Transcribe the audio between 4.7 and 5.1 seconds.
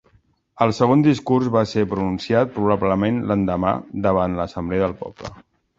del